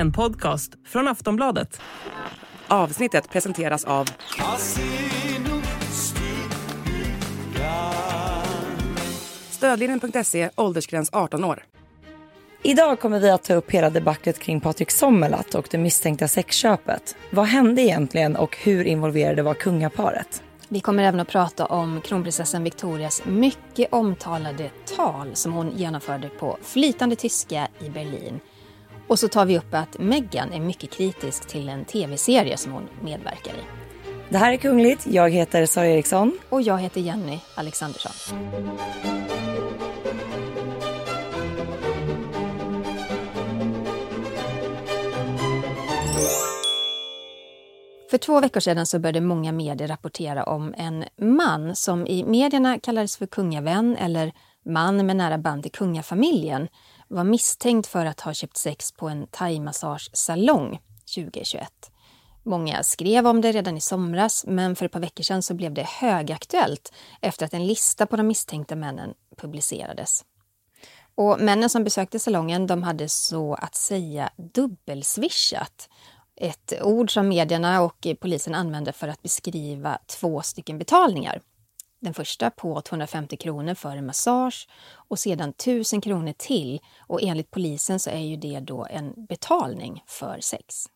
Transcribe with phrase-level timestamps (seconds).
[0.00, 1.80] En podcast från Aftonbladet.
[2.68, 4.08] Avsnittet presenteras av...
[9.50, 11.64] Stödlinjen.se, åldersgräns 18 år.
[12.62, 17.16] Idag kommer vi att ta upp hela debaclet kring Patrik Sommerlath och det misstänkta sexköpet.
[17.30, 20.42] Vad hände egentligen och hur involverade var kungaparet?
[20.68, 26.58] Vi kommer även att prata om kronprinsessan Victorias mycket omtalade tal som hon genomförde på
[26.62, 28.40] flytande tyska i Berlin.
[29.10, 32.88] Och så tar vi upp att Meghan är mycket kritisk till en tv-serie som hon
[33.02, 33.62] medverkar i.
[34.28, 35.06] Det här är Kungligt.
[35.06, 36.38] Jag heter Sara Eriksson.
[36.48, 38.12] Och jag heter Jenny Alexandersson.
[48.10, 51.04] För två veckor sedan så började många medier rapportera om en
[51.36, 54.32] man som i medierna kallades för kungavän eller
[54.64, 56.68] man med nära band till kungafamiljen
[57.10, 60.80] var misstänkt för att ha köpt sex på en thaimassagesalong
[61.14, 61.90] 2021.
[62.42, 65.74] Många skrev om det redan i somras men för ett par veckor sedan så blev
[65.74, 70.24] det högaktuellt efter att en lista på de misstänkta männen publicerades.
[71.14, 75.88] Och männen som besökte salongen de hade så att säga dubbelswishat
[76.36, 81.40] ett ord som medierna och polisen använde för att beskriva två stycken betalningar.
[82.00, 86.80] Den första på 250 kronor för en massage och sedan 1000 kronor till.
[86.98, 90.86] Och enligt polisen så är ju det då en betalning för sex.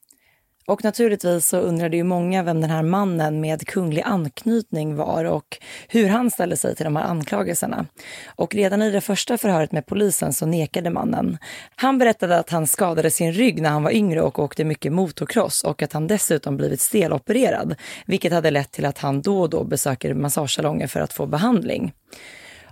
[0.66, 5.58] Och naturligtvis så undrade ju många vem den här mannen med kunglig anknytning var och
[5.88, 7.86] hur han ställde sig till de här anklagelserna.
[8.26, 11.38] Och redan i det första förhöret med polisen så nekade mannen.
[11.76, 15.64] Han berättade att han skadade sin rygg när han var yngre och åkte mycket motocross
[15.64, 17.74] och att han dessutom blivit stelopererad,
[18.06, 21.92] vilket hade lett till att han då och då besöker massagesalonger för att få behandling.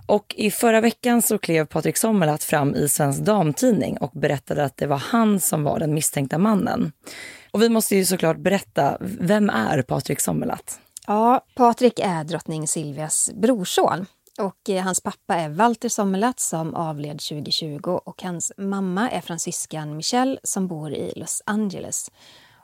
[0.05, 4.77] Och i förra veckan så klev Patrik Sommerlath fram i Svensk Damtidning och berättade att
[4.77, 6.91] det var han som var den misstänkta mannen.
[7.53, 10.75] Och vi måste ju såklart berätta, vem är Patrik Sommerlath?
[11.07, 14.05] Ja, Patrik är drottning Silvias brorson.
[14.39, 19.97] Och eh, hans pappa är Walter Sommerlath som avled 2020 och hans mamma är fransyskan
[19.97, 22.11] Michelle som bor i Los Angeles.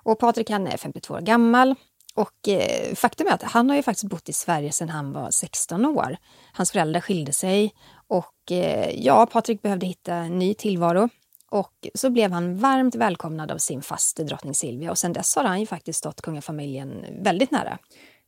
[0.03, 1.75] Och Patrik han är 52 år gammal
[2.15, 5.31] och eh, faktum är att han har ju faktiskt bott i Sverige sedan han var
[5.31, 6.17] 16 år.
[6.53, 7.73] Hans föräldrar skilde sig
[8.07, 11.09] och eh, ja, Patrik behövde hitta en ny tillvaro.
[11.49, 15.43] Och så blev han varmt välkomnad av sin faste drottning Silvia och sen dess har
[15.43, 17.77] han ju faktiskt stått kungafamiljen väldigt nära.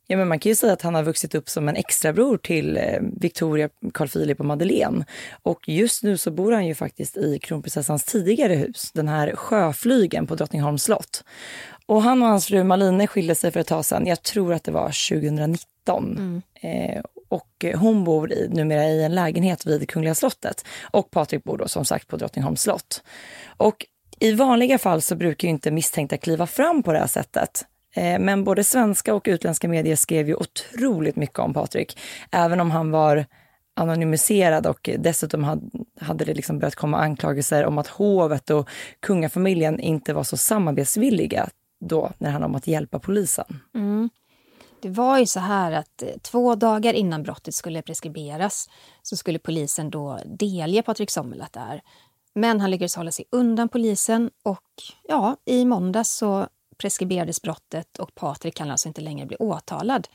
[0.06, 2.76] Ja, men man kan ju säga att han har vuxit upp som en extrabror till
[2.76, 5.04] eh, Victoria, Carl Philip och Madeleine.
[5.42, 10.26] Och just nu så bor han ju faktiskt i kronprinsessans tidigare hus, den här sjöflygen
[10.26, 11.24] på Drottningholms slott.
[11.86, 14.64] Och han och hans fru Maline skilde sig för ett tag sedan, jag tror att
[14.64, 16.16] det var 2019.
[16.16, 16.42] Mm.
[16.54, 20.64] Eh, och eh, hon bor i, numera i en lägenhet vid Kungliga slottet.
[20.90, 23.02] Och Patrik bor då som sagt på Drottningholms slott.
[23.56, 23.86] Och
[24.18, 27.64] i vanliga fall så brukar ju inte misstänkta kliva fram på det här sättet.
[27.94, 31.98] Eh, men både svenska och utländska medier skrev ju otroligt mycket om Patrik.
[32.30, 33.26] Även om han var
[33.74, 35.62] anonymiserad och dessutom hade,
[36.00, 38.68] hade det liksom börjat komma anklagelser om att hovet och
[39.00, 41.48] kungafamiljen inte var så samarbetsvilliga
[41.80, 43.60] då när det handlade om att hjälpa polisen.
[43.74, 44.10] Mm.
[44.82, 48.68] Det var ju så här att eh, två dagar innan brottet skulle preskriberas
[49.02, 51.82] så skulle polisen då delge Patrik Sommerlath där.
[52.34, 54.68] Men han lyckades hålla sig undan polisen och
[55.08, 56.46] ja, i måndags så
[56.78, 60.08] preskriberades brottet och Patrik kan alltså inte längre bli åtalad.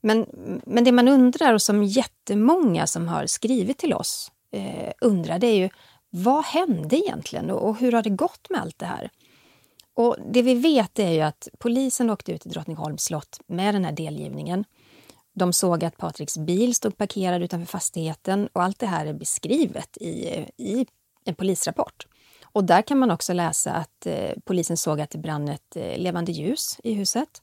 [0.00, 0.26] Men,
[0.66, 5.46] men det man undrar och som jättemånga som har skrivit till oss eh, undrar det
[5.46, 5.68] är ju
[6.10, 9.10] vad hände egentligen och, och hur har det gått med allt det här?
[9.98, 13.84] Och det vi vet är ju att polisen åkte ut till Drottningholms slott med den
[13.84, 14.64] här delgivningen.
[15.34, 19.96] De såg att Patriks bil stod parkerad utanför fastigheten och allt det här är beskrivet
[19.96, 20.10] i,
[20.56, 20.86] i
[21.24, 22.06] en polisrapport.
[22.44, 25.98] Och där kan man också läsa att eh, polisen såg att det brann ett eh,
[25.98, 27.42] levande ljus i huset.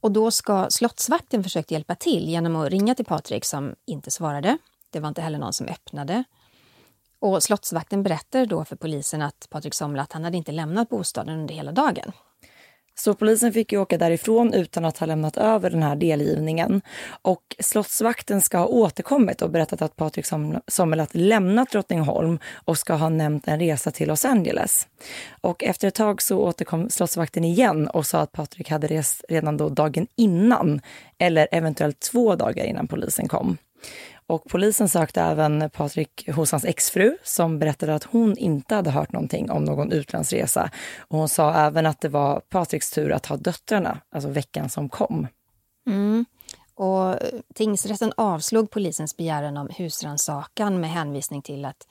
[0.00, 4.58] Och då ska slottsvakten försökt hjälpa till genom att ringa till Patrik som inte svarade.
[4.90, 6.24] Det var inte heller någon som öppnade.
[7.20, 11.40] Och slottsvakten berättar då för polisen att Patrik Somla att han hade inte lämnat bostaden
[11.40, 12.12] under hela dagen.
[12.94, 16.82] Så polisen fick ju åka därifrån utan att ha lämnat över den här delgivningen.
[17.22, 20.26] Och slottsvakten ska ha återkommit och berättat att Patrik
[20.66, 24.88] Sommerlath lämnat Drottningholm och ska ha nämnt en resa till Los Angeles.
[25.40, 29.56] Och efter ett tag så återkom slottsvakten igen och sa att Patrik hade rest redan
[29.56, 30.80] då dagen innan
[31.18, 33.56] eller eventuellt två dagar innan polisen kom.
[34.30, 39.12] Och polisen sökte även Patrik hos hans exfru som berättade att hon inte hade hört
[39.12, 40.70] någonting om någon utlandsresa.
[40.98, 44.88] Och hon sa även att det var Patriks tur att ha döttrarna, alltså veckan som
[44.88, 45.26] kom.
[45.86, 46.24] Mm.
[46.74, 47.16] Och
[47.54, 51.86] tingsrätten avslog polisens begäran om husrannsakan med hänvisning till att,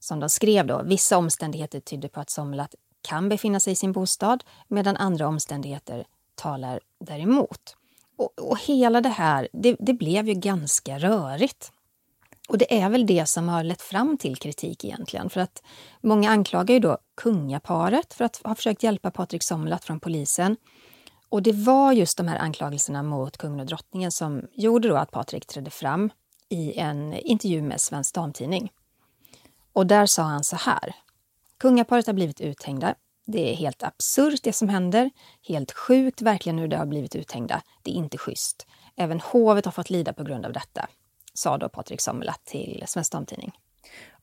[0.00, 2.74] som de skrev då, vissa omständigheter tydde på att Somlat
[3.08, 6.04] kan befinna sig i sin bostad medan andra omständigheter
[6.34, 7.77] talar däremot.
[8.18, 11.72] Och, och hela det här, det, det blev ju ganska rörigt.
[12.48, 15.30] Och det är väl det som har lett fram till kritik egentligen.
[15.30, 15.62] För att
[16.00, 20.56] många anklagar ju då kungaparet för att ha försökt hjälpa Patrik Sommerlath från polisen.
[21.28, 25.10] Och det var just de här anklagelserna mot kungen och drottningen som gjorde då att
[25.10, 26.10] Patrik trädde fram
[26.48, 28.72] i en intervju med Svensk Damtidning.
[29.72, 30.94] Och där sa han så här.
[31.58, 32.94] Kungaparet har blivit uthängda.
[33.32, 35.10] Det är helt absurt det som händer.
[35.48, 37.62] Helt sjukt verkligen hur det har blivit uthängda.
[37.82, 38.66] Det är inte schysst.
[38.96, 40.88] Även hovet har fått lida på grund av detta,
[41.34, 43.52] sa då Patrik Sommerlath till Svensk Damtidning.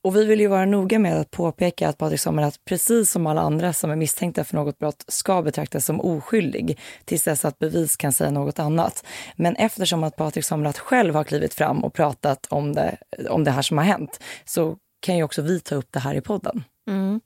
[0.02, 3.42] Och vi vill ju vara noga med att påpeka att Patrik Sommerlath, precis som alla
[3.42, 7.98] andra som är misstänkta för något brott, ska betraktas som oskyldig tills dess att bevis
[7.98, 9.06] kan säga något annat.
[9.36, 12.98] Men eftersom att Patrik Sommerlath själv har klivit fram och pratat om det,
[13.30, 16.16] om det här som har hänt, så kan ju också vi ta upp det här
[16.16, 16.63] i podden.
[16.88, 17.22] Mm.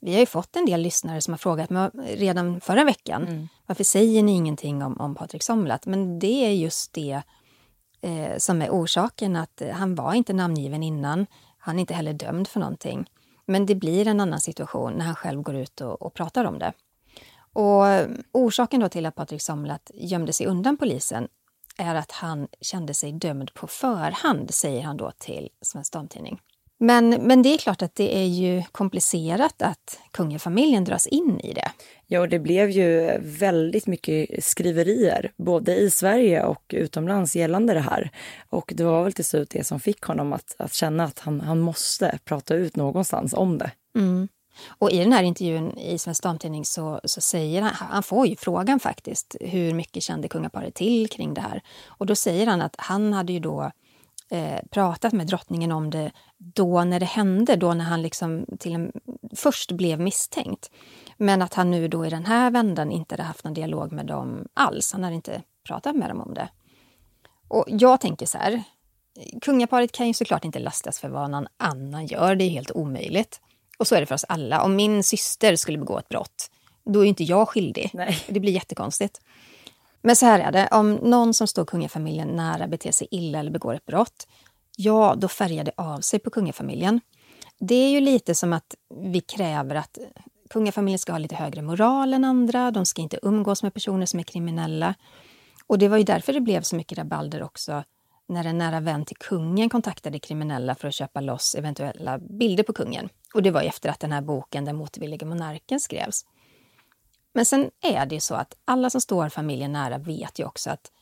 [0.00, 3.22] Vi har ju fått en del lyssnare som har frågat mig redan förra veckan.
[3.22, 3.48] Mm.
[3.66, 5.88] Varför säger ni ingenting om, om Patrik Sommerlath?
[5.88, 7.22] Men det är just det
[8.00, 11.26] eh, som är orsaken att han var inte namngiven innan.
[11.58, 13.10] Han är inte heller dömd för någonting.
[13.46, 16.58] Men det blir en annan situation när han själv går ut och, och pratar om
[16.58, 16.72] det.
[17.52, 17.84] Och
[18.32, 21.28] orsaken då till att Patrik Sommerlath gömde sig undan polisen
[21.78, 26.40] är att han kände sig dömd på förhand, säger han då till Svensk Damtidning.
[26.78, 31.52] Men, men det är klart att det är ju komplicerat att kungafamiljen dras in i
[31.52, 31.70] det.
[32.06, 37.80] Ja, och det blev ju väldigt mycket skriverier, både i Sverige och utomlands gällande det
[37.80, 38.10] här.
[38.50, 41.40] Och det var väl till slut det som fick honom att, att känna att han,
[41.40, 43.70] han måste prata ut någonstans om det.
[43.94, 44.28] Mm.
[44.68, 48.36] Och i den här intervjun i Svensk Damtidning så, så säger han, han får ju
[48.36, 51.62] frågan faktiskt, hur mycket kände kungaparet till kring det här?
[51.86, 53.70] Och då säger han att han hade ju då
[54.30, 58.74] eh, pratat med drottningen om det då när det hände, då när han liksom till
[58.74, 58.92] en,
[59.36, 60.70] först blev misstänkt.
[61.16, 64.06] Men att han nu då i den här vändan inte hade haft någon dialog med
[64.06, 64.92] dem alls.
[64.92, 66.48] Han hade inte pratat med dem om det.
[67.48, 68.62] Och jag tänker så här,
[69.42, 73.40] kungaparet kan ju såklart inte lastas för vad någon annan gör, det är helt omöjligt.
[73.78, 74.62] Och så är det för oss alla.
[74.62, 76.50] Om min syster skulle begå ett brott,
[76.84, 77.90] då är inte jag skyldig.
[77.94, 78.24] Nej.
[78.26, 79.20] Det blir jättekonstigt.
[80.06, 83.50] Men så här är det, om någon som står kungafamiljen nära beter sig illa eller
[83.50, 84.26] begår ett brott,
[84.76, 87.00] ja, då färgar det av sig på kungafamiljen.
[87.58, 88.74] Det är ju lite som att
[89.12, 89.98] vi kräver att
[90.50, 94.20] kungafamiljen ska ha lite högre moral än andra, de ska inte umgås med personer som
[94.20, 94.94] är kriminella.
[95.66, 97.84] Och det var ju därför det blev så mycket rabalder också
[98.28, 102.72] när en nära vän till kungen kontaktade kriminella för att köpa loss eventuella bilder på
[102.72, 103.08] kungen.
[103.34, 106.24] Och det var efter att den här boken Den motvillige monarken skrevs.
[107.36, 110.92] Men sen är det så att alla som står familjen nära vet ju också att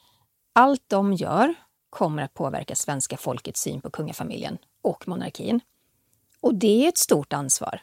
[0.52, 1.54] allt de gör
[1.90, 5.60] kommer att påverka svenska folkets syn på kungafamiljen och monarkin.
[6.40, 7.80] Och det är ett stort ansvar.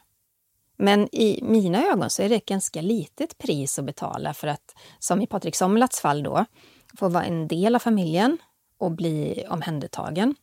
[0.77, 4.75] Men i mina ögon så är det ett ganska litet pris att betala för att,
[4.99, 6.45] som i Patrik Sommerlaths fall då,
[6.97, 8.37] få vara en del av familjen
[8.77, 10.35] och bli omhändertagen.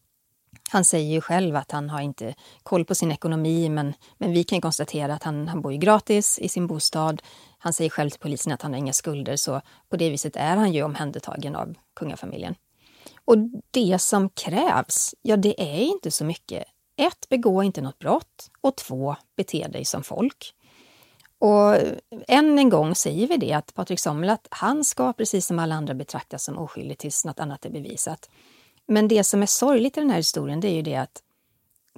[0.70, 4.44] Han säger ju själv att han har inte koll på sin ekonomi men, men vi
[4.44, 7.22] kan konstatera att han, han bor ju gratis i sin bostad.
[7.58, 10.56] Han säger själv till polisen att han har inga skulder så på det viset är
[10.56, 12.54] han ju omhändertagen av kungafamiljen.
[13.24, 13.36] Och
[13.70, 16.64] det som krävs, ja det är inte så mycket.
[16.96, 20.54] Ett, begå inte något brott och två, bete dig som folk.
[21.38, 21.76] Och
[22.28, 25.94] än en gång säger vi det att Patrik Sommerlath, han ska precis som alla andra
[25.94, 28.30] betraktas som oskyldig tills något annat är bevisat.
[28.86, 31.22] Men det som är sorgligt i den här historien det är ju det att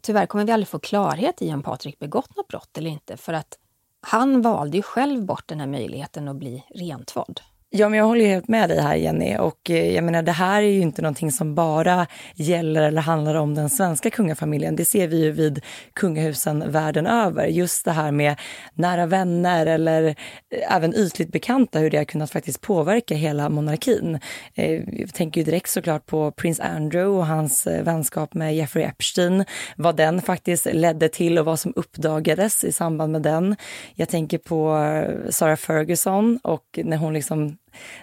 [0.02, 3.33] tyvärr kommer vi aldrig få klarhet i om Patrik begått något brott eller inte för
[3.33, 3.59] att
[4.00, 7.40] han valde ju själv bort den här möjligheten att bli rentvådd.
[7.73, 10.62] Ja, men jag håller helt med dig här Jenny och eh, jag menar det här
[10.62, 14.77] är ju inte någonting som bara gäller eller handlar om den svenska kungafamiljen.
[14.77, 17.47] Det ser vi ju vid kungahusen världen över.
[17.47, 18.37] Just det här med
[18.75, 24.19] nära vänner eller eh, även ytligt bekanta, hur det har kunnat faktiskt påverka hela monarkin.
[24.55, 28.85] Eh, jag tänker ju direkt såklart på prins Andrew och hans eh, vänskap med Jeffrey
[28.85, 29.45] Epstein,
[29.77, 33.57] vad den faktiskt ledde till och vad som uppdagades i samband med den.
[33.95, 37.57] Jag tänker på eh, Sarah Ferguson och när hon liksom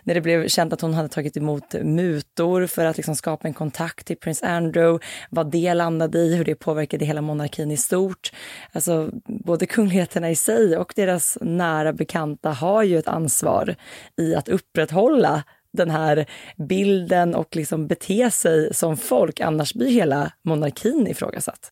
[0.03, 3.53] när det blev känt att hon hade tagit emot mutor för att liksom skapa en
[3.53, 8.31] kontakt till prins Andrew, vad det landade i, hur det påverkade hela monarkin i stort.
[8.71, 13.75] Alltså, både kungligheterna i sig och deras nära bekanta har ju ett ansvar
[14.17, 15.43] i att upprätthålla
[15.73, 16.25] den här
[16.57, 21.71] bilden och liksom bete sig som folk, annars blir hela monarkin ifrågasatt.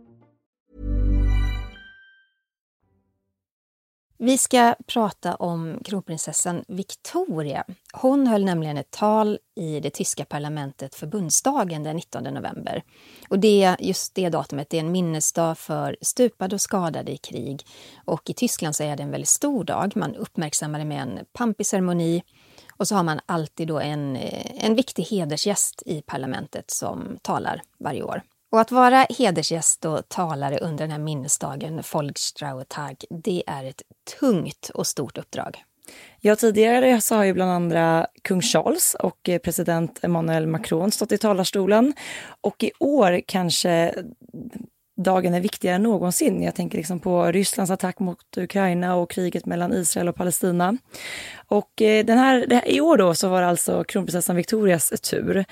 [4.23, 7.63] Vi ska prata om kronprinsessan Victoria.
[7.93, 12.83] Hon höll nämligen ett tal i det tyska parlamentet förbundsdagen den 19 november.
[13.29, 17.65] Och det, just det datumet är en minnesdag för stupade och skadade i krig.
[18.05, 19.93] Och i Tyskland så är det en väldigt stor dag.
[19.95, 22.23] Man uppmärksammar det med en pampig ceremoni.
[22.77, 27.61] Och så har man alltid då en, eh, en viktig hedersgäst i parlamentet som talar
[27.79, 28.21] varje år.
[28.51, 33.81] Och att vara hedersgäst och talare under den här minnesdagen, Folkstrauetag, det är ett
[34.19, 35.63] tungt och stort uppdrag.
[36.19, 41.11] Ja, tidigare så har ju bland andra kung Charles och eh, president Emmanuel Macron stått
[41.11, 41.93] i talarstolen.
[42.41, 43.93] Och i år kanske
[44.97, 46.43] dagen är viktigare än någonsin.
[46.43, 50.77] Jag tänker liksom på Rysslands attack mot Ukraina och kriget mellan Israel och Palestina.
[51.51, 55.45] Och eh, den här, I år då så var det alltså kronprinsessan Victorias tur.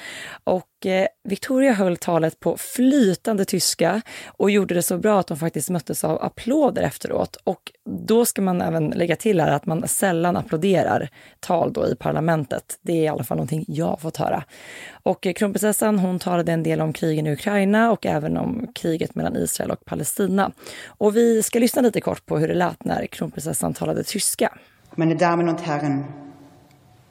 [0.43, 5.37] Och eh, Victoria höll talet på flytande tyska och gjorde det så bra att hon
[5.37, 7.35] faktiskt möttes av applåder efteråt.
[7.43, 7.71] Och
[8.07, 12.79] då ska man även lägga till här att man sällan applåderar tal då i parlamentet.
[12.81, 14.43] Det är i alla fall någonting jag har fått höra.
[14.91, 19.15] Och eh, kronprinsessan hon talade en del om krigen i Ukraina och även om kriget
[19.15, 20.51] mellan Israel och Palestina.
[20.87, 24.57] Och vi ska lyssna lite kort på hur det lät när kronprinsessan talade tyska.
[24.99, 26.13] Meine Damen und Herren,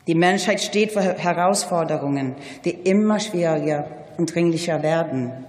[0.06, 5.46] die Menschheit steht vor Herausforderungen, die immer schwieriger und dringlicher werden.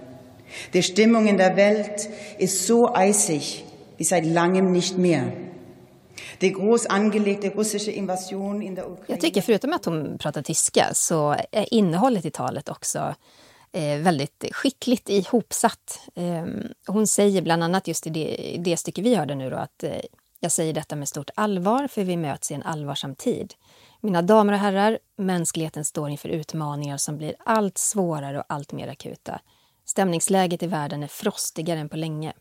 [0.72, 3.66] Die Stimmung in der Welt ist so eisig
[3.98, 5.24] wie seit langem nicht mehr.
[6.40, 9.06] Die groß angelegte russische Invasion in der Ukraine...
[9.08, 13.14] Jag tycker förutom att hon pratar tyska så är innehållet i talet också
[13.72, 16.00] eh, väldigt skickligt ihopsatt.
[16.14, 16.44] Eh,
[16.86, 19.92] hon säger bland annat just i det, det stycke vi hörde nu då att eh,
[20.40, 23.54] jag säger detta med stort allvar, för vi möts i en allvarsam tid.
[24.00, 28.88] Mina damer och herrar, mänskligheten står inför utmaningar som blir allt svårare och allt mer
[28.88, 29.40] akuta.
[29.84, 32.32] Stämningsläget i världen är frostigare än på länge.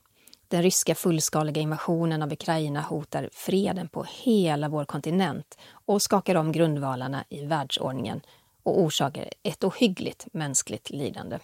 [0.47, 6.51] Den ryska fullskaliga invasionen av Ukraina hotar freden på hela vår kontinent och skakar om
[6.51, 8.21] grundvalarna i världsordningen
[8.63, 11.39] och orsakar ett ohyggligt mänskligt lidande.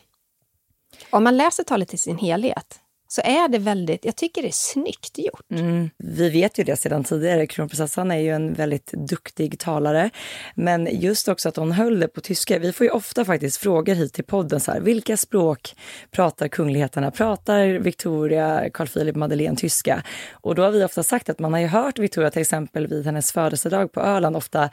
[1.09, 2.81] Om man läser talet i sin helhet
[3.15, 5.51] så är det väldigt, jag tycker det är snyggt gjort.
[5.51, 5.89] Mm.
[5.97, 10.09] Vi vet ju det sedan tidigare, kronprinsessan är ju en väldigt duktig talare.
[10.55, 12.59] Men just också att hon höll det på tyska.
[12.59, 15.75] Vi får ju ofta faktiskt frågor hit till podden så här, vilka språk
[16.11, 17.11] pratar kungligheterna?
[17.11, 20.03] Pratar Victoria, Carl Philip, Madeleine tyska?
[20.31, 23.05] Och då har vi ofta sagt att man har ju hört Victoria till exempel vid
[23.05, 24.69] hennes födelsedag på Öland ofta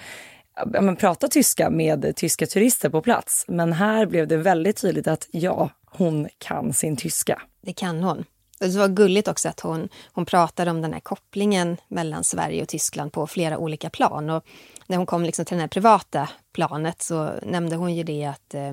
[0.66, 3.44] men prata tyska med tyska turister på plats.
[3.49, 7.42] Men här blev det väldigt tydligt att ja, hon kan sin tyska.
[7.62, 8.25] Det kan hon.
[8.62, 12.69] Det var gulligt också att hon, hon pratade om den här kopplingen mellan Sverige och
[12.69, 14.31] Tyskland på flera olika plan.
[14.31, 14.45] Och
[14.87, 18.54] när hon kom liksom till det här privata planet så nämnde hon ju det att
[18.54, 18.73] eh,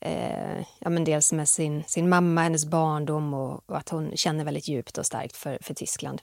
[0.00, 4.44] eh ja, men dels med sin, sin mamma, hennes barndom och, och, att hon känner
[4.44, 6.22] väldigt djupt och starkt för, för Tyskland.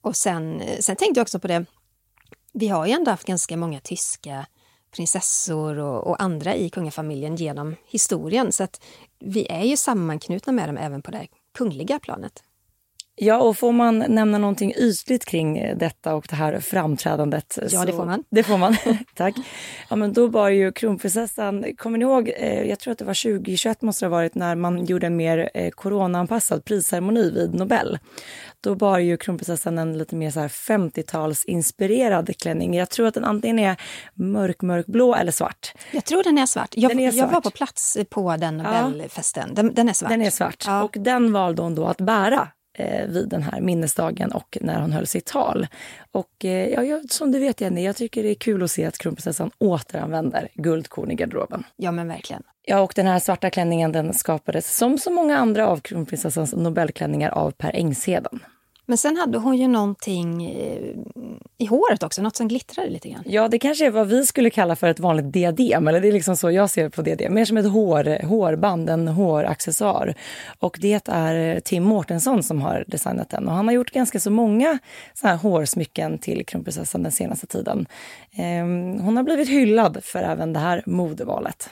[0.00, 1.64] Och sen, eh, sen tänkte jag också på det,
[2.52, 4.46] vi har ju ändå haft ganska många tyska
[4.90, 8.52] prinsessor och, och, andra i kungafamiljen genom historien.
[8.52, 8.84] Så att
[9.18, 12.44] vi är ju sammanknutna med dem även på det kungliga planet.
[13.16, 17.58] Ja, och får man nämna någonting ytligt kring detta och det här framträdandet?
[17.62, 18.24] Ja, så, det får man.
[18.30, 18.76] Det får man,
[19.14, 19.34] tack.
[19.90, 23.38] Ja, men då var ju kronprinsessan, kommer ni ihåg, eh, jag tror att det var
[23.38, 27.98] 2021 måste det ha varit, när man gjorde en mer eh, coronaanpassad prisceremoni vid Nobel.
[28.60, 32.74] Då bar ju kronprinsessan en lite mer 50-tals inspirerad klänning.
[32.74, 33.76] Jag tror att den antingen är
[34.14, 35.72] mörk, mörkblå eller svart.
[35.90, 36.68] Jag tror den är svart.
[36.72, 37.14] Jag, är svart.
[37.14, 39.44] jag var på plats på den Nobelfesten.
[39.48, 39.54] Ja.
[39.54, 40.10] Den, den, är svart.
[40.10, 40.64] Den är svart.
[40.66, 40.82] Ja.
[40.82, 42.48] Och den valde hon då att bära eh,
[43.08, 45.66] vid den här minnesdagen och när hon höll sitt tal.
[46.12, 48.84] Och eh, ja, jag, som du vet Jenny, jag tycker det är kul att se
[48.84, 51.64] att kronprinsessan återanvänder guldkorn i garderoben.
[51.76, 52.42] Ja men verkligen.
[52.66, 57.30] Ja, och den här svarta klänningen den skapades som så många andra av kronprinsessans Nobelklänningar
[57.30, 58.40] av Per Engsheden.
[58.86, 60.94] Men sen hade hon ju någonting eh,
[61.58, 63.22] i håret också, något som glittrade lite grann.
[63.26, 66.12] Ja, det kanske är vad vi skulle kalla för ett vanligt diadem, eller det är
[66.12, 67.34] liksom så jag ser på diadem.
[67.34, 70.14] Mer som ett hår, hårband, en håraccessoar.
[70.58, 73.48] Och det är eh, Tim Mårtensson som har designat den.
[73.48, 74.78] Och han har gjort ganska så många
[75.14, 77.86] så här hårsmycken till kronprinsessan den senaste tiden.
[78.36, 81.70] Ehm, hon har blivit hyllad för även det här modevalet.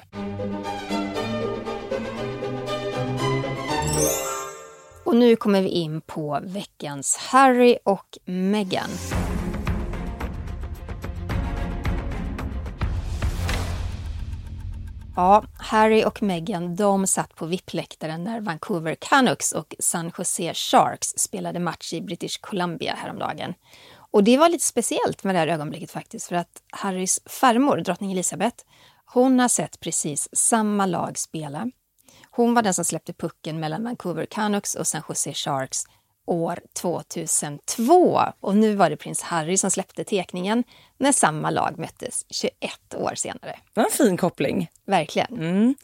[5.13, 8.91] Och nu kommer vi in på veckans Harry och Meghan.
[15.17, 21.09] Ja, Harry och Meghan de satt på VIP-läktaren när Vancouver Canucks och San Jose Sharks
[21.09, 23.55] spelade match i British Columbia häromdagen.
[23.95, 28.13] Och det var lite speciellt med det här ögonblicket faktiskt för att Harrys farmor, drottning
[28.13, 28.65] Elizabeth,
[29.05, 31.71] hon har sett precis samma lag spela.
[32.35, 35.85] Hon var den som släppte pucken mellan Vancouver Canucks och San Jose Sharks
[36.27, 38.21] år 2002.
[38.41, 40.65] Och nu var det prins Harry som släppte tekningen
[40.99, 42.55] när samma lag möttes 21
[42.95, 43.57] år senare.
[43.75, 44.69] Det var en fin koppling.
[44.87, 45.39] Verkligen.
[45.39, 45.75] Mm.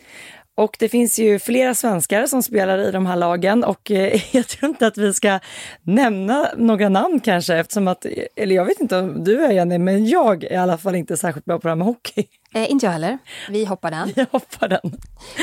[0.55, 4.49] Och det finns ju flera svenskar som spelar i de här lagen och eh, jag
[4.49, 5.40] tror inte att vi ska
[5.83, 10.07] nämna några namn kanske eftersom att, eller jag vet inte om du är Jenny, men
[10.07, 12.25] jag är i alla fall inte särskilt bra på det här med hockey.
[12.55, 13.19] Eh, inte jag heller.
[13.50, 14.12] Vi hoppar den.
[14.17, 14.99] Jag hoppar den.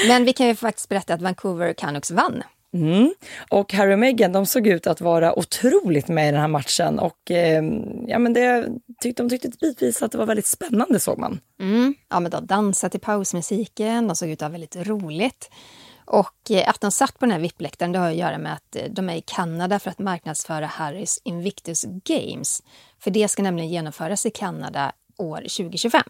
[0.07, 2.43] Men vi kan ju faktiskt berätta att Vancouver Canucks vann
[2.75, 3.13] Mm.
[3.50, 7.00] Och Harry och Meghan de såg ut att vara otroligt med i den här matchen
[7.00, 7.63] och eh,
[8.07, 8.67] ja, men det,
[9.01, 11.39] tyckte, de tyckte bitvis att det var väldigt spännande såg man.
[11.59, 11.95] Mm.
[12.09, 15.50] Ja, men de dansade till pausmusiken, de såg ut att ha väldigt roligt.
[16.05, 18.75] Och eh, att de satt på den här VIP-läktaren det har att göra med att
[18.75, 22.63] eh, de är i Kanada för att marknadsföra Harrys Invictus Games.
[23.00, 26.03] För det ska nämligen genomföras i Kanada år 2025.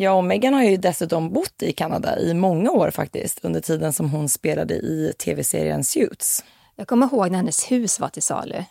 [0.00, 3.92] Ja, och Meghan har ju dessutom bott i Kanada i många år faktiskt, under tiden
[3.92, 6.44] som hon spelade i tv-serien Suits.
[6.76, 8.64] Jag kommer ihåg när hennes hus var till salu.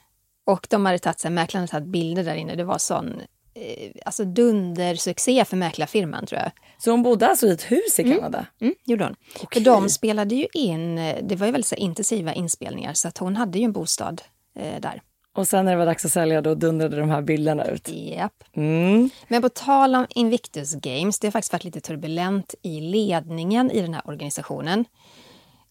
[0.46, 2.56] Och de hade tagit, mäklarna hade tagit bilder där inne.
[2.56, 3.22] Det var sån
[3.56, 6.52] eh, alltså dundersuccé för mäklarfirman tror jag.
[6.78, 8.16] Så hon bodde alltså i ett hus i mm.
[8.16, 8.38] Kanada?
[8.38, 9.16] Mm, mm gjorde hon.
[9.36, 9.62] Okay.
[9.64, 13.18] För de spelade ju in, eh, det var ju väldigt så intensiva inspelningar så att
[13.18, 14.22] hon hade ju en bostad
[14.60, 15.02] eh, där.
[15.38, 17.90] Och sen när det var dags att sälja då dundrade de här bilderna ut.
[17.90, 18.44] Japp.
[18.54, 19.10] Mm.
[19.28, 23.82] Men på tal om Invictus Games, det har faktiskt varit lite turbulent i ledningen i
[23.82, 24.86] den här organisationen.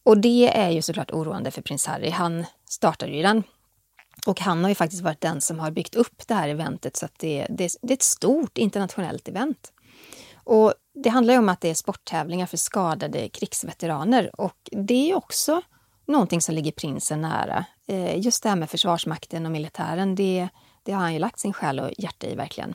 [0.03, 2.11] Och det är ju såklart oroande för prins Harry.
[2.11, 3.43] Han startade ju den.
[4.27, 7.07] Och han har ju faktiskt varit den som har byggt upp det här eventet så
[7.07, 9.73] att det, det, det är ett stort internationellt event.
[10.45, 15.15] Och det handlar ju om att det är sporttävlingar för skadade krigsveteraner och det är
[15.15, 15.63] också
[16.07, 17.65] någonting som ligger prinsen nära.
[17.87, 20.49] Eh, just det här med Försvarsmakten och militären, det,
[20.83, 22.75] det har han ju lagt sin själ och hjärta i verkligen.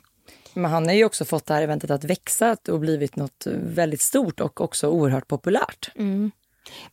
[0.53, 4.01] Men han har ju också fått det här eventet att växa och blivit något väldigt
[4.01, 5.91] stort och också oerhört populärt.
[5.95, 6.31] Mm.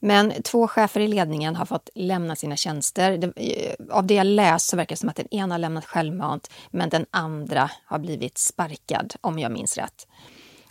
[0.01, 3.33] Men två chefer i ledningen har fått lämna sina tjänster.
[3.37, 6.51] Eh, av det jag läst så verkar det som att den ena har lämnat självmant
[6.71, 10.07] men den andra har blivit sparkad, om jag minns rätt.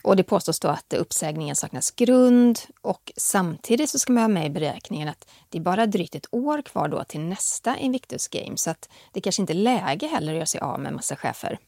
[0.04, 4.46] Och det påstås då att uppsägningen saknas grund och samtidigt så ska man ha med
[4.46, 8.62] i beräkningen att det är bara drygt ett år kvar då till nästa Invictus Games
[8.62, 11.60] så att det kanske inte är läge heller att göra sig av med massa chefer.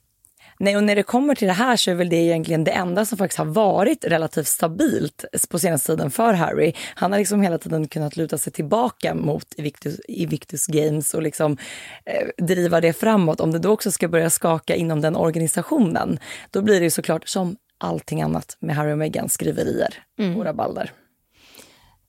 [0.61, 3.05] Nej, och när det kommer till det här så är väl det egentligen det enda
[3.05, 6.73] som faktiskt har varit relativt stabilt på senaste tiden för Harry.
[6.95, 11.57] Han har liksom hela tiden kunnat luta sig tillbaka mot Invictus, Invictus Games och liksom
[12.05, 13.39] eh, driva det framåt.
[13.39, 16.19] Om det då också ska börja skaka inom den organisationen,
[16.51, 20.37] då blir det ju såklart som allting annat med Harry och Meghan skriverier mm.
[20.37, 20.91] och rabalder.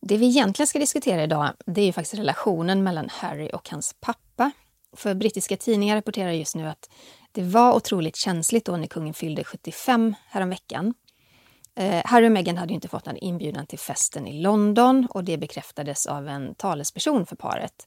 [0.03, 3.95] Det vi egentligen ska diskutera idag det är ju faktiskt relationen mellan Harry och hans
[4.01, 4.51] pappa.
[4.97, 6.91] För brittiska tidningar rapporterar just nu att
[7.33, 10.95] det var otroligt känsligt då när kungen fyllde 75 häromveckan.
[11.75, 15.39] Eh, Harry och Meghan hade inte fått någon inbjudan till festen i London och det
[15.39, 17.87] bekräftades av en talesperson för paret.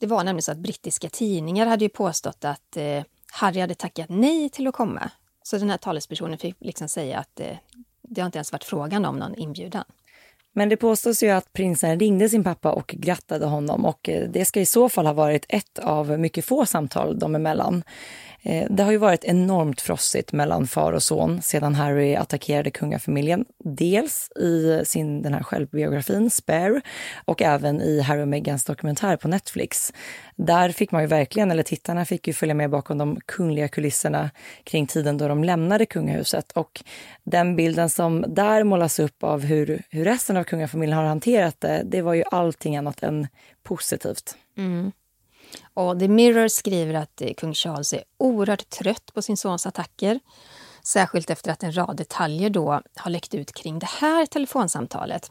[0.00, 4.06] Det var nämligen så att brittiska tidningar hade ju påstått att eh, Harry hade tackat
[4.08, 5.10] nej till att komma
[5.46, 7.58] så den här talespersonen fick liksom säga att det,
[8.02, 9.84] det har inte ens varit frågan om någon inbjudan.
[10.52, 14.44] Men det påstås ju att prinsen ringde sin pappa och grattade honom och eh, det
[14.44, 17.84] ska i så fall ha varit ett av mycket få samtal dem emellan.
[18.44, 23.44] Eh, det har ju varit enormt frossigt mellan far och son sedan Harry attackerade kungafamiljen.
[23.64, 26.80] Dels i sin, den här självbiografin Spare
[27.24, 29.92] och även i Harry och Meghans dokumentär på Netflix.
[30.36, 34.30] Där fick man ju verkligen, eller tittarna fick ju följa med bakom de kungliga kulisserna
[34.64, 36.52] kring tiden då de lämnade kungahuset.
[36.52, 36.84] Och
[37.24, 41.82] den bilden som där målas upp av hur, hur resten av kungafamiljen har hanterat det,
[41.84, 43.28] det var ju allting annat än
[43.62, 44.36] positivt.
[44.56, 44.92] Mm.
[45.74, 50.20] Och The Mirror skriver att eh, kung Charles är oerhört trött på sin sons attacker.
[50.82, 55.30] Särskilt efter att en rad detaljer då har läckt ut kring det här telefonsamtalet.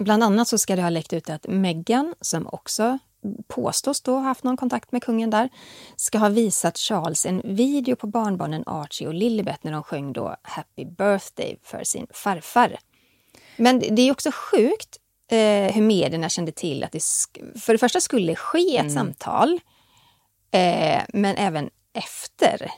[0.00, 2.98] Bland annat så ska det ha läckt ut att Meghan, som också
[3.46, 5.48] påstås då ha haft någon kontakt med kungen där,
[5.96, 10.36] ska ha visat Charles en video på barnbarnen Archie och Lilibet när de sjöng då
[10.42, 12.78] Happy birthday för sin farfar.
[13.56, 14.98] Men det är också sjukt
[15.32, 17.02] eh, hur medierna kände till att det
[17.60, 18.94] för det första skulle ske ett mm.
[18.94, 19.60] samtal,
[20.50, 22.70] eh, men även efter.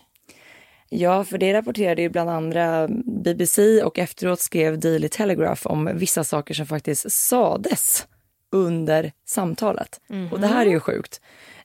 [0.89, 2.89] Ja, för det rapporterade ju bland andra
[3.23, 8.07] BBC och efteråt skrev Daily Telegraph om vissa saker som faktiskt sades
[8.53, 10.01] under samtalet.
[10.11, 10.33] Mm -hmm.
[10.33, 11.21] Och det här är ju sjukt.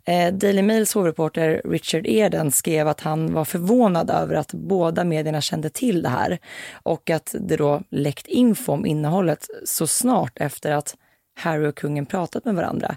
[0.10, 5.42] Eh, Daily Mails hovreporter Richard Eden skrev att han var förvånad över att båda medierna
[5.42, 6.40] kände till det här
[6.74, 10.96] och att det då läckt info om innehållet så snart efter att
[11.36, 12.96] Harry och kungen pratat med varandra.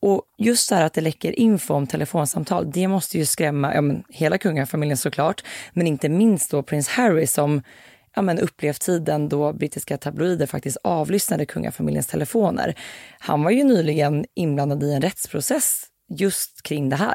[0.00, 3.80] Och just det här att det läcker info om telefonsamtal, det måste ju skrämma ja,
[3.80, 7.62] men, hela kungafamiljen såklart, men inte minst då prins Harry som
[8.14, 12.74] ja, men upplevt tiden då brittiska tabloider faktiskt avlyssnade kungafamiljens telefoner.
[13.18, 17.14] Han var ju nyligen inblandad i en rättsprocess just kring det här.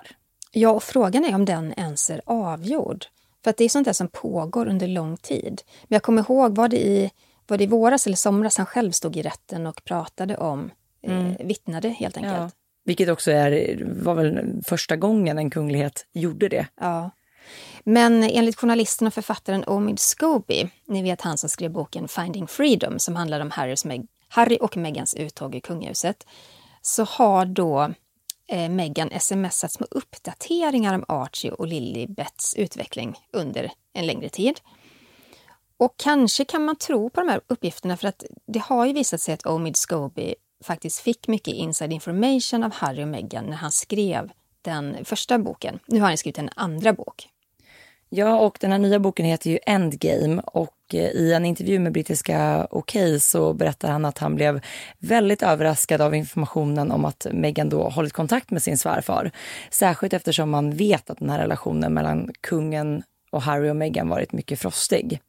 [0.51, 3.05] Ja, och frågan är om den ens är avgjord.
[3.43, 5.61] För att det är sånt där som pågår under lång tid.
[5.83, 7.11] Men jag kommer ihåg, var det i,
[7.47, 11.19] var det i våras eller somras han själv stod i rätten och pratade om, eh,
[11.19, 11.35] mm.
[11.39, 12.35] eh, vittnade helt enkelt.
[12.37, 12.49] Ja.
[12.85, 16.67] Vilket också är, var väl första gången en kunglighet gjorde det.
[16.81, 17.11] Ja.
[17.83, 22.99] Men enligt journalisten och författaren Omid Scobie, ni vet han som skrev boken Finding Freedom
[22.99, 23.85] som handlar om Harrys,
[24.27, 26.25] Harry och Megans uttåg ur kungahuset,
[26.81, 27.93] så har då
[28.47, 34.59] eh, Meghan smsats med uppdateringar om Archie och Lilibets utveckling under en längre tid.
[35.77, 39.21] Och kanske kan man tro på de här uppgifterna för att det har ju visat
[39.21, 43.71] sig att Omid Scobie faktiskt fick mycket inside information av Harry och Meghan när han
[43.71, 44.31] skrev
[44.61, 45.79] den första boken.
[45.85, 47.29] Nu har han skrivit en andra bok.
[48.09, 51.79] Ja, och den här nya boken heter ju Endgame och och eh, i en intervju
[51.79, 54.61] med brittiska OK så berättar han att han blev
[54.99, 59.31] väldigt överraskad av informationen om att Meghan då hållit kontakt med sin svärfar.
[59.69, 64.31] Särskilt eftersom man vet att den här relationen mellan kungen och Harry och Meghan varit
[64.31, 65.19] mycket frostig.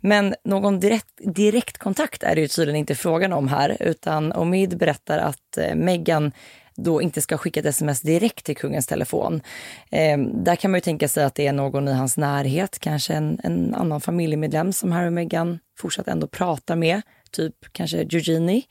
[0.00, 4.78] Men någon direkt, direkt kontakt är det ju tydligen inte frågan om här utan Omid
[4.78, 6.32] berättar att eh, Meghan
[6.76, 9.42] då inte ska skicka ett sms direkt till kungens telefon.
[9.90, 13.14] Eh, där kan man ju tänka sig att det är någon i hans närhet, kanske
[13.14, 18.62] en, en annan familjemedlem som Harry och Meghan fortsatt ändå pratar med, typ kanske Eugenie.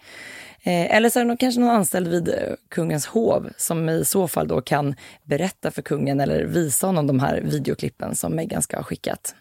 [0.64, 2.36] Eh, eller så är det kanske någon anställd vid eh,
[2.70, 7.20] kungens hov som i så fall då kan berätta för kungen eller visa honom de
[7.20, 9.36] här videoklippen som Meghan ska ha skickat.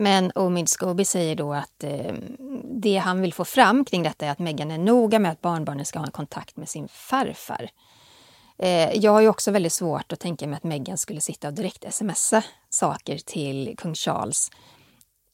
[0.00, 2.14] Men Omid Scobie säger då att eh,
[2.64, 5.84] det han vill få fram kring detta är att Meghan är noga med att barnbarnen
[5.84, 7.70] ska ha en kontakt med sin farfar.
[8.58, 11.54] Eh, jag har ju också väldigt svårt att tänka mig att Meghan skulle sitta och
[11.54, 14.50] direkt smsa saker till kung Charles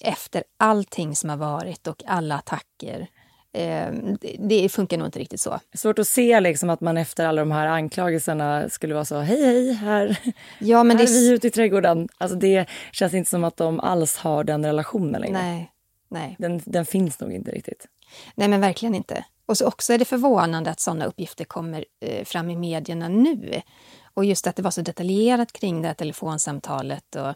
[0.00, 3.08] efter allting som har varit och alla attacker
[4.38, 5.60] det funkar nog inte riktigt så.
[5.74, 9.42] Svårt att se liksom att man efter alla de här anklagelserna skulle vara så hej
[9.42, 10.18] hej, här,
[10.58, 11.12] ja, men här det...
[11.12, 12.08] är vi ute i trädgården.
[12.18, 15.42] Alltså det känns inte som att de alls har den relationen längre.
[15.42, 15.72] Nej,
[16.08, 16.36] nej.
[16.38, 17.86] Den, den finns nog inte riktigt.
[18.34, 19.24] Nej men verkligen inte.
[19.46, 23.62] Och så också är det förvånande att sådana uppgifter kommer eh, fram i medierna nu.
[24.14, 27.16] Och just att det var så detaljerat kring det här telefonsamtalet.
[27.16, 27.28] Och,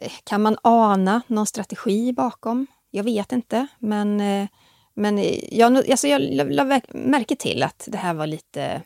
[0.00, 2.66] eh, kan man ana någon strategi bakom?
[2.90, 4.48] Jag vet inte, men eh,
[4.96, 5.18] men
[5.50, 8.82] jag, alltså jag lade märke till att det här var lite...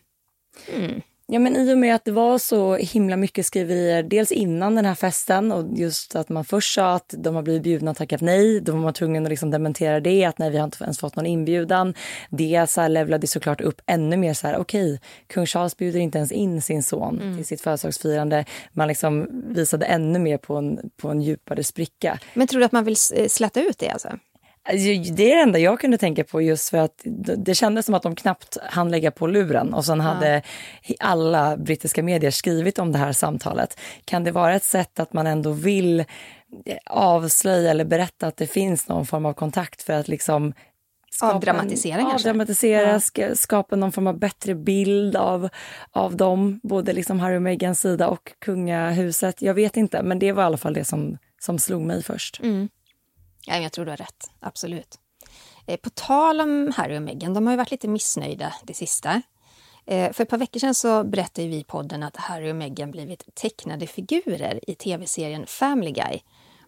[0.74, 1.00] Mm.
[1.32, 4.84] Ja, men i och med att det var så himla mycket skriverier, dels innan den
[4.84, 8.20] här festen och just att man först sa att de har blivit bjudna och tackat
[8.20, 8.60] nej.
[8.60, 11.16] Då var man tvungen att liksom dementera det, att nej, vi har inte ens fått
[11.16, 11.94] någon inbjudan.
[12.30, 16.00] Det så här levlade såklart upp ännu mer så här, okej, okay, kung Charles bjuder
[16.00, 17.36] inte ens in sin son mm.
[17.36, 18.44] till sitt födelsedagsfirande.
[18.72, 22.18] Man liksom visade ännu mer på en, på en djupare spricka.
[22.34, 22.96] Men tror du att man vill
[23.28, 24.08] släta ut det alltså?
[24.68, 27.02] Alltså, det är det enda jag kunde tänka på just för att
[27.36, 30.04] det kändes som att de knappt hann lägga på luren och sen ja.
[30.04, 30.42] hade
[31.00, 33.80] alla brittiska medier skrivit om det här samtalet.
[34.04, 36.04] Kan det vara ett sätt att man ändå vill eh,
[36.86, 40.52] avslöja eller berätta att det finns någon form av kontakt för att liksom
[41.22, 43.34] avdramatisera en, Avdramatisera, ja.
[43.34, 45.48] skapa någon form av bättre bild av,
[45.90, 49.42] av dem, både liksom Harry och Meghans sida och kungahuset.
[49.42, 52.40] Jag vet inte, men det var i alla fall det som, som slog mig först.
[52.42, 52.68] Mm.
[53.46, 54.98] Ja, jag tror du har rätt, absolut.
[55.66, 59.22] Eh, på tal om Harry och Meghan, de har ju varit lite missnöjda det sista.
[59.86, 62.90] Eh, för ett par veckor sedan så berättade vi i podden att Harry och Meghan
[62.90, 66.20] blivit tecknade figurer i tv-serien Family Guy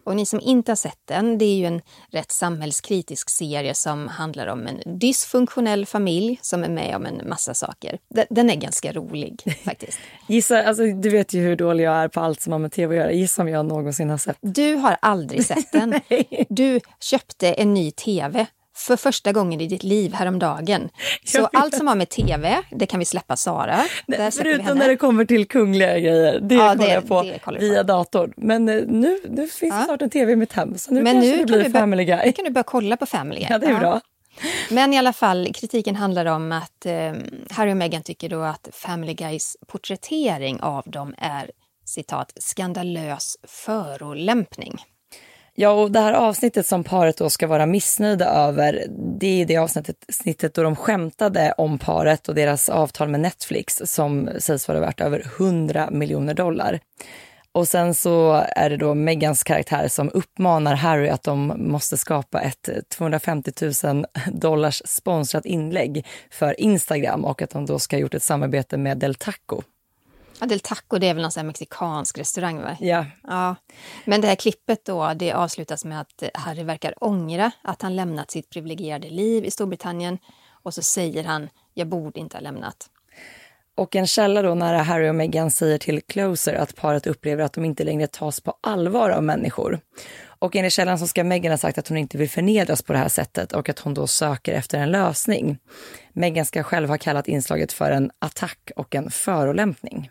[0.05, 4.07] och ni som inte har sett den, det är ju en rätt samhällskritisk serie som
[4.07, 7.97] handlar om en dysfunktionell familj som är med om en massa saker.
[8.29, 9.99] Den är ganska rolig faktiskt.
[10.27, 12.95] Gissa, alltså, du vet ju hur dålig jag är på allt som har med tv
[12.95, 13.11] att göra.
[13.11, 14.37] Gissa om jag någonsin har sett.
[14.41, 15.93] Du har aldrig sett den.
[16.49, 20.89] du köpte en ny tv för första gången i ditt liv häromdagen.
[21.25, 23.79] Så allt som har med tv, det kan vi släppa Sara.
[24.05, 27.21] Nej, förutom när det kommer till kungliga grejer, det ja, kollar jag på
[27.59, 27.87] via på.
[27.87, 28.33] datorn.
[28.37, 29.79] Men eh, nu, nu finns ja.
[29.79, 32.05] det snart en tv i mitt hem, så nu Men kanske nu det blir Family
[32.05, 32.25] Guy.
[32.25, 33.47] Nu kan du börja kolla på Family Guy.
[33.49, 34.01] Ja, det är bra.
[34.69, 37.13] Men i alla fall, kritiken handlar om att eh,
[37.49, 41.51] Harry och Meghan tycker då att Family Guys porträttering av dem är
[41.85, 44.81] citat skandalös förolämpning.
[45.55, 48.85] Ja, och det här avsnittet som paret då ska vara missnöjda över,
[49.19, 53.81] det är det avsnittet snittet då de skämtade om paret och deras avtal med Netflix
[53.85, 56.79] som sägs vara värt över 100 miljoner dollar.
[57.51, 62.41] Och sen så är det då Megans karaktär som uppmanar Harry att de måste skapa
[62.41, 63.51] ett 250
[63.83, 68.77] 000 dollars sponsrat inlägg för Instagram och att de då ska ha gjort ett samarbete
[68.77, 69.61] med Del Taco.
[70.43, 72.61] Ja, Del Taco det är väl någon mexikansk restaurang?
[72.61, 72.77] Va?
[72.79, 73.05] Ja.
[73.23, 73.55] ja.
[74.05, 78.31] Men det här klippet då, det avslutas med att Harry verkar ångra att han lämnat
[78.31, 80.17] sitt privilegierade liv i Storbritannien
[80.63, 82.89] och så säger han “jag borde inte ha lämnat”.
[83.75, 87.53] Och en källa då nära Harry och Meghan säger till Closer att paret upplever att
[87.53, 89.79] de inte längre tas på allvar av människor.
[90.25, 92.99] Och enligt källan så ska Meghan ha sagt att hon inte vill förnedras på det
[92.99, 95.57] här sättet och att hon då söker efter en lösning.
[96.13, 100.09] Meghan ska själv ha kallat inslaget för en attack och en förolämpning.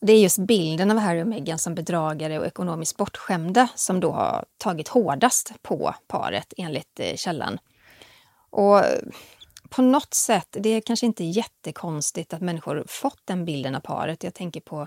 [0.00, 4.12] Det är just bilden av Harry och Meghan som bedragare och ekonomiskt bortskämda som då
[4.12, 7.58] har tagit hårdast på paret enligt eh, källan.
[8.50, 8.82] Och
[9.68, 14.24] på något sätt, det är kanske inte jättekonstigt att människor fått den bilden av paret.
[14.24, 14.86] Jag tänker på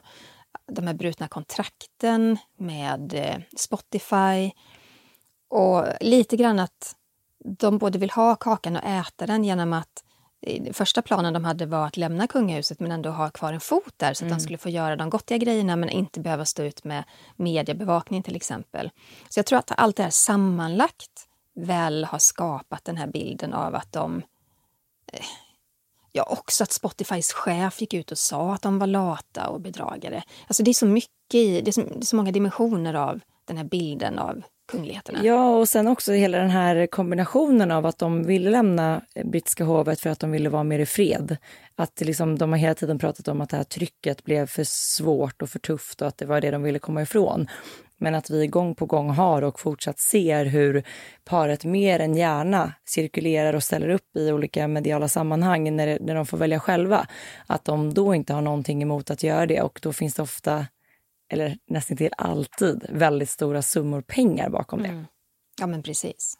[0.71, 4.51] de här brutna kontrakten med eh, Spotify
[5.47, 6.95] och lite grann att
[7.45, 10.03] de både vill ha kakan och äta den genom att
[10.73, 14.13] Första planen de hade var att lämna kungahuset men ändå ha kvar en fot där
[14.13, 14.37] så att mm.
[14.37, 17.03] de skulle få göra de gottiga grejerna men inte behöva stå ut med
[17.35, 18.89] mediebevakning till exempel.
[19.29, 23.75] Så jag tror att allt det här sammanlagt väl har skapat den här bilden av
[23.75, 24.23] att de
[25.13, 25.25] Eh,
[26.11, 30.23] ja, också att Spotifys chef gick ut och sa att de var lata och bedragare.
[30.47, 33.19] Alltså det är så mycket i, det är så, det är så många dimensioner av
[33.45, 35.19] den här bilden av kungligheterna.
[35.23, 39.99] Ja, och sen också hela den här kombinationen av att de ville lämna brittiska hovet
[39.99, 41.37] för att de ville vara mer i fred.
[41.75, 45.41] Att liksom, de har hela tiden pratat om att det här trycket blev för svårt
[45.41, 47.47] och för tufft och att det var det de ville komma ifrån.
[48.01, 50.83] Men att vi gång på gång har och fortsatt ser hur
[51.25, 56.25] paret mer än gärna cirkulerar och ställer upp i olika mediala sammanhang när, när de
[56.25, 57.07] får välja själva.
[57.47, 60.65] Att de då inte har någonting emot att göra det och då finns det ofta,
[61.29, 64.87] eller nästan till alltid, väldigt stora summor pengar bakom det.
[64.87, 65.05] Mm.
[65.59, 66.37] Ja, men precis.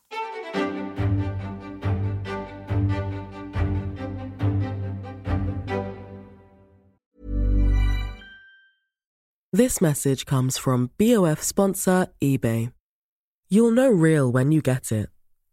[9.57, 12.71] This message comes from BOF sponsor eBay.
[13.49, 15.09] You'll know real when you get it.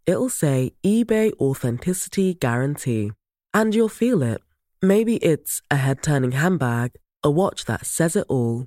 [0.07, 3.12] It'll say eBay Authenticity Guarantee.
[3.55, 4.42] And you'll feel it.
[4.83, 6.90] Maybe it's a head turning handbag,
[7.25, 8.66] a watch that says it all,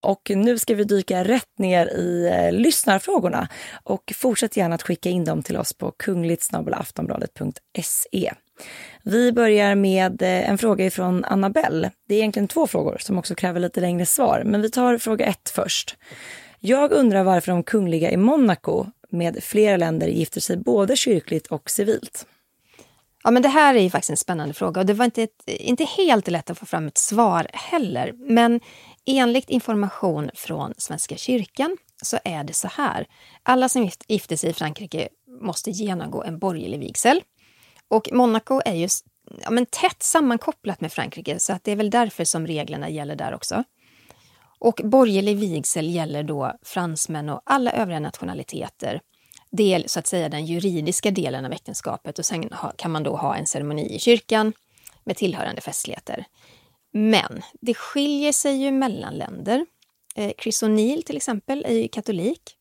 [0.00, 3.48] Och nu ska vi dyka rätt ner i eh, lyssnarfrågorna.
[3.82, 6.42] Och fortsätt gärna att skicka in dem till oss på kungligt
[9.02, 11.90] Vi börjar med eh, en fråga från Annabelle.
[12.08, 15.26] Det är egentligen två frågor som också kräver lite längre svar, men vi tar fråga
[15.26, 15.96] ett först.
[16.60, 21.70] Jag undrar varför de kungliga i Monaco med flera länder gifter sig både kyrkligt och
[21.70, 22.26] civilt.
[23.24, 25.42] Ja, men det här är ju faktiskt en spännande fråga och det var inte, ett,
[25.46, 28.12] inte helt lätt att få fram ett svar heller.
[28.16, 28.60] Men
[29.16, 33.06] enligt information från Svenska kyrkan så är det så här.
[33.42, 35.08] Alla som gifter sig i Frankrike
[35.42, 37.22] måste genomgå en borgerlig vigsel.
[37.88, 38.88] Och Monaco är ju
[39.42, 43.16] ja, men tätt sammankopplat med Frankrike så att det är väl därför som reglerna gäller
[43.16, 43.64] där också.
[44.58, 49.00] Och borgerlig vigsel gäller då fransmän och alla övriga nationaliteter.
[49.50, 53.16] Det är så att säga den juridiska delen av äktenskapet och sen kan man då
[53.16, 54.52] ha en ceremoni i kyrkan
[55.04, 56.24] med tillhörande festligheter.
[56.92, 59.66] Men det skiljer sig ju mellan länder.
[60.14, 62.58] Eh, Chris O'Neill till exempel är ju katolik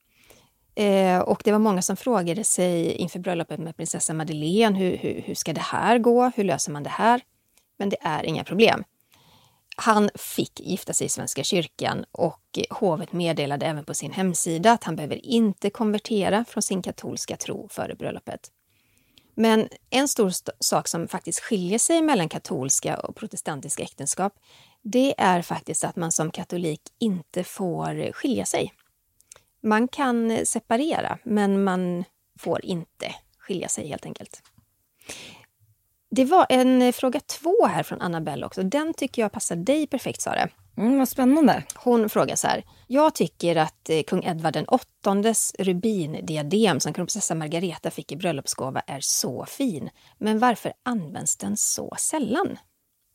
[0.77, 5.21] Eh, och det var många som frågade sig inför bröllopet med prinsessa Madeleine, hur, hur,
[5.21, 6.31] hur ska det här gå?
[6.35, 7.21] Hur löser man det här?
[7.77, 8.83] Men det är inga problem.
[9.77, 14.83] Han fick gifta sig i Svenska kyrkan och hovet meddelade även på sin hemsida att
[14.83, 18.51] han behöver inte konvertera från sin katolska tro före bröllopet.
[19.37, 24.33] Men en stor st sak som faktiskt skiljer sig mellan katolska och protestantiska äktenskap,
[24.81, 28.73] det är faktiskt att man som katolik inte får skilja sig
[29.67, 32.03] man kan separera, men man
[32.39, 34.41] får inte skilja sig helt enkelt.
[36.09, 38.63] Det var en fråga två här från Annabelle också.
[38.63, 40.49] Den tycker jag passar dig perfekt, Sara.
[40.77, 41.63] Mm, vad spännande.
[41.75, 42.63] Hon frågar så här.
[42.87, 48.79] Jag tycker att eh, kung Edvard den åttondes rubindiadem som kronprinsessa Margareta fick i bröllopsgåva
[48.79, 49.89] är så fin.
[50.17, 52.57] Men varför används den så sällan?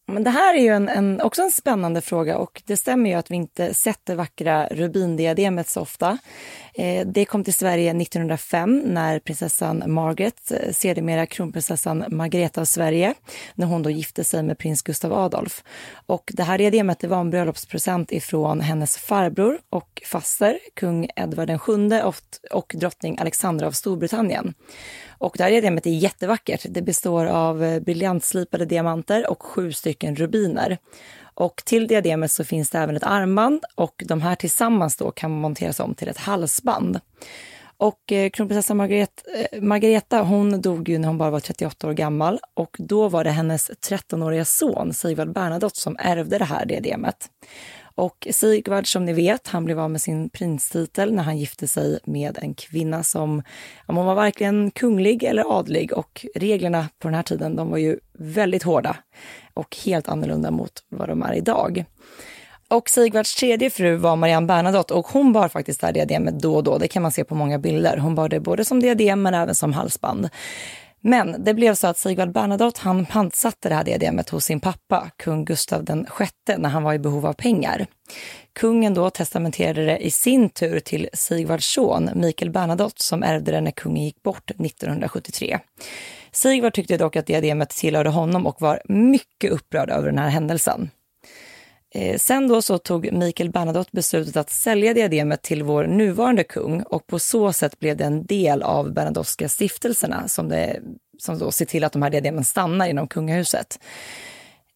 [0.06, 3.16] Men det här är ju en, en, också en spännande fråga och det stämmer ju
[3.16, 6.18] att vi inte sett det vackra rubindiademet så ofta.
[6.74, 13.14] Eh, det kom till Sverige 1905 när prinsessan Margaret, eh, sedermera kronprinsessan Margareta av Sverige,
[13.54, 15.64] när hon då gifte sig med prins Gustav Adolf.
[16.06, 21.48] Och det här diademet det var en bröllopspresent ifrån hennes farbror och faster, kung Edvard
[21.48, 22.14] VII och,
[22.50, 24.54] och drottning Alexandra av Storbritannien.
[25.22, 26.66] Och det här diademet är jättevackert.
[26.68, 30.78] Det består av eh, briljantslipade diamanter och sju stycken rubiner.
[31.34, 35.30] Och till diademet så finns det även ett armband och de här tillsammans då kan
[35.30, 37.00] monteras om till ett halsband.
[37.76, 41.92] Och eh, kronprinsessa Margareta, eh, Margareta hon dog ju när hon bara var 38 år
[41.92, 47.30] gammal och då var det hennes 13-åriga son Sigvard Bernadotte som ärvde det här diademet.
[47.94, 51.98] Och Sigvard, som ni vet, han blev av med sin prinstitel när han gifte sig
[52.04, 53.42] med en kvinna som
[53.88, 57.78] ja, hon var varken kunglig eller adlig och reglerna på den här tiden de var
[57.78, 58.96] ju väldigt hårda
[59.54, 61.84] och helt annorlunda mot vad de är idag.
[62.68, 66.54] Och Sigvards tredje fru var Marianne Bernadotte och hon bar faktiskt det här diademet då
[66.56, 66.78] och då.
[66.78, 67.96] Det kan man se på många bilder.
[67.96, 70.28] Hon bar det både som diadem men även som halsband.
[71.04, 75.10] Men det blev så att Sigvard Bernadotte han pantsatte det här diademet hos sin pappa,
[75.16, 77.86] kung Gustav VI, när han var i behov av pengar.
[78.52, 83.60] Kungen då testamenterade det i sin tur till Sigvards son Mikael Bernadotte som ärvde det
[83.60, 85.58] när kungen gick bort 1973.
[86.32, 90.90] Sigvard tyckte dock att diademet tillhörde honom och var mycket upprörd över den här händelsen.
[91.94, 96.82] Eh, sen då så tog Mikael Bernadotte beslutet att sälja diademet till vår nuvarande kung
[96.82, 100.80] och på så sätt blev det en del av Bernadotteska stiftelserna som, det,
[101.18, 103.78] som då ser till att de här diademen stannar inom kungahuset.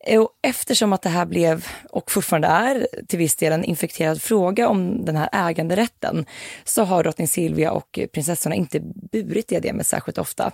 [0.06, 4.22] Eh, och eftersom att det här blev, och fortfarande är, till viss del en infekterad
[4.22, 6.26] fråga om den här äganderätten,
[6.64, 8.80] så har drottning Silvia och prinsessorna inte
[9.12, 10.52] burit diademet särskilt ofta.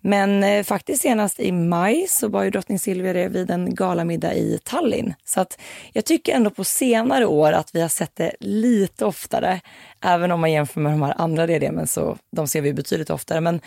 [0.00, 4.34] Men eh, faktiskt senast i maj så var ju drottning Silvia det vid en galamiddag
[4.34, 5.14] i Tallinn.
[5.24, 5.58] Så att
[5.92, 9.60] jag tycker ändå på senare år att vi har sett det lite oftare.
[10.00, 13.40] Även om man jämför med de här andra diademen så de ser vi betydligt oftare.
[13.40, 13.60] Men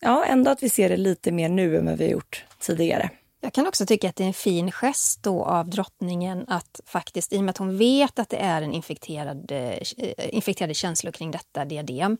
[0.00, 3.10] ja, ändå att vi ser det lite mer nu än vad vi har gjort tidigare.
[3.46, 7.32] Jag kan också tycka att det är en fin gest då av drottningen att faktiskt,
[7.32, 9.78] i och med att hon vet att det är en infekterad, eh,
[10.30, 12.18] infekterade känslor kring detta diadem,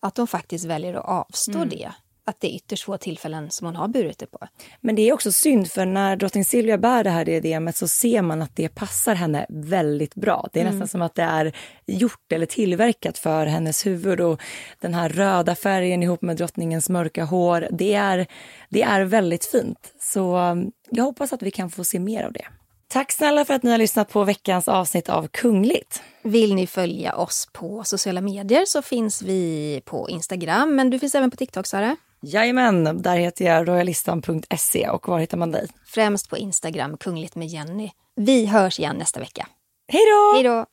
[0.00, 1.68] att hon faktiskt väljer att avstå mm.
[1.68, 1.92] det
[2.28, 4.38] att det är ytterst få tillfällen som hon har burit det på.
[4.80, 8.22] Men det är också synd, för när drottning Silvia bär det här diademet så ser
[8.22, 10.48] man att det passar henne väldigt bra.
[10.52, 10.72] Det är mm.
[10.72, 11.52] nästan som att det är
[11.86, 14.20] gjort eller tillverkat för hennes huvud.
[14.20, 14.40] Och
[14.80, 18.26] den här röda färgen ihop med drottningens mörka hår, det är,
[18.68, 19.92] det är väldigt fint.
[20.00, 22.44] Så um, jag hoppas att vi kan få se mer av det.
[22.88, 26.02] Tack snälla för att ni har lyssnat på veckans avsnitt av Kungligt.
[26.22, 31.14] Vill ni följa oss på sociala medier så finns vi på Instagram, men du finns
[31.14, 31.96] även på TikTok, Sara.
[32.20, 34.88] Jajamän, där heter jag royalistan.se.
[34.88, 35.68] Och var hittar man dig?
[35.86, 37.90] Främst på Instagram, Kungligt med Jenny.
[38.16, 39.48] Vi hörs igen nästa vecka.
[39.92, 40.34] Hej då!
[40.34, 40.66] Hej då!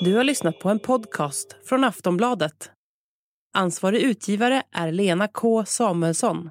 [0.00, 2.70] Du har lyssnat på en podcast från Aftonbladet.
[3.54, 6.50] Ansvarig utgivare är Lena K Samuelsson.